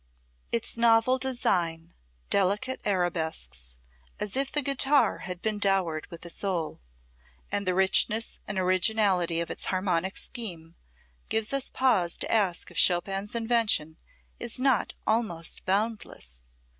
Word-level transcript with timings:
Its 0.51 0.79
novel 0.79 1.19
design, 1.19 1.93
delicate 2.31 2.81
arabesques 2.87 3.77
as 4.19 4.35
if 4.35 4.51
the 4.51 4.63
guitar 4.63 5.19
had 5.19 5.43
been 5.43 5.59
dowered 5.59 6.07
with 6.09 6.25
a 6.25 6.29
soul 6.31 6.81
and 7.51 7.67
the 7.67 7.75
richness 7.75 8.39
and 8.47 8.57
originality 8.57 9.39
of 9.39 9.51
its 9.51 9.65
harmonic 9.65 10.17
scheme, 10.17 10.73
gives 11.29 11.53
us 11.53 11.69
pause 11.69 12.17
to 12.17 12.31
ask 12.31 12.71
if 12.71 12.77
Chopin's 12.79 13.35
invention 13.35 13.97
is 14.39 14.59
not 14.59 14.93
almost 15.05 15.63
boundless. 15.65 16.41